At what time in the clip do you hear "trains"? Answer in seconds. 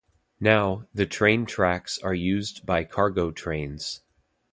3.29-4.01